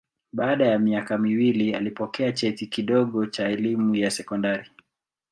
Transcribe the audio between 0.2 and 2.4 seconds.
Baada ya miaka miwili alipokea